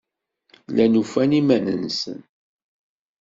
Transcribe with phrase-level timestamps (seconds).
[0.69, 2.19] Llan ufan iman-nsen.